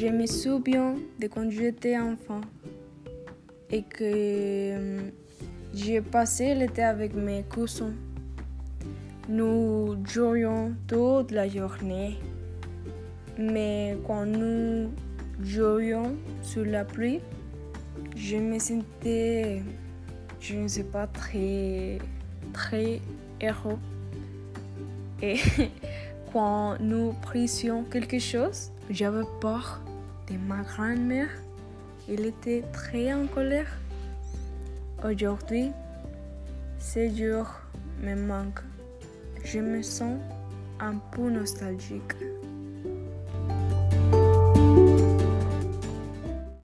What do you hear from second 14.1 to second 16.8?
nous jouions sous